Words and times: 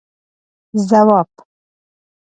ځواب: 0.87 1.31